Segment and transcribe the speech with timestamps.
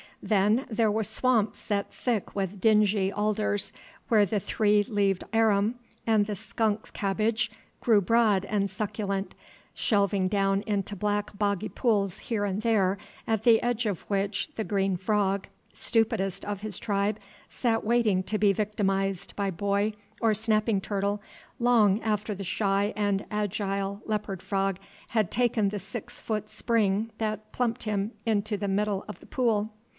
[0.23, 3.71] Then there were swamps set thick with dingy alders,
[4.07, 5.75] where the three leaved arum
[6.07, 7.49] and the skunk's cabbage
[7.81, 9.33] grew broad and succulent,
[9.75, 14.63] shelving down into black boggy pools here and there at the edge of which the
[14.63, 20.79] green frog, stupidest of his tribe, sat waiting to be victimized by boy or snapping
[20.81, 21.19] turtle
[21.59, 24.77] long after the shy and agile leopard frog
[25.09, 29.71] had taken the six foot spring that plumped him into the middle of the pool.